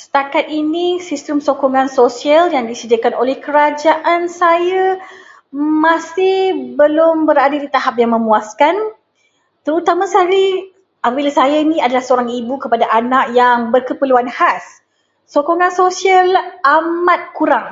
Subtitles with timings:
[0.00, 4.86] Setakat ini, sistem sokongan sosial yang disediakan oleh kerajaan saya
[5.84, 6.38] masih
[6.78, 8.74] belum berada di tahap memuaskan.
[9.64, 10.46] Terutama sekali
[11.38, 13.24] saya ini merupakan ibu kepada anak
[13.72, 14.64] berkeperluan khas.
[15.34, 16.26] Sokongan sosial
[16.78, 17.68] amat kurang.